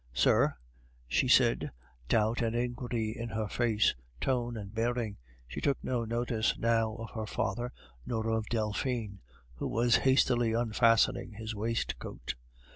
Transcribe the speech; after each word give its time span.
"Sir?..." 0.15 0.55
she 1.07 1.27
said, 1.27 1.69
doubt 2.09 2.41
and 2.41 2.55
inquiry 2.55 3.15
in 3.15 3.29
her 3.29 3.47
face, 3.47 3.93
tone, 4.19 4.57
and 4.57 4.73
bearing; 4.73 5.17
she 5.47 5.61
took 5.61 5.77
no 5.83 6.05
notice 6.05 6.57
now 6.57 6.95
of 6.95 7.11
her 7.11 7.27
father 7.27 7.71
nor 8.03 8.29
of 8.29 8.47
Delphine, 8.49 9.19
who 9.53 9.67
was 9.67 9.97
hastily 9.97 10.53
unfastening 10.53 11.33
his 11.33 11.53
waistcoat. 11.53 12.33